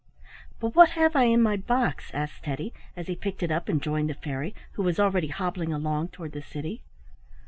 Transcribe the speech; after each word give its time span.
"But 0.59 0.73
what 0.73 0.89
have 0.97 1.15
I 1.15 1.25
in 1.25 1.43
my 1.43 1.55
box?" 1.55 2.09
asked 2.11 2.45
Teddy, 2.45 2.73
as 2.97 3.05
he 3.05 3.15
picked 3.15 3.43
it 3.43 3.51
up 3.51 3.69
and 3.69 3.79
joined 3.79 4.09
the 4.09 4.15
fairy, 4.15 4.55
who 4.71 4.81
was 4.81 4.99
already 4.99 5.27
hobbling 5.27 5.71
along 5.71 6.07
toward 6.07 6.31
the 6.31 6.41
city. 6.41 6.81